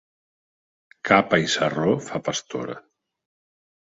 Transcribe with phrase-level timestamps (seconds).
[1.11, 2.77] Capa i sarró fa pastor.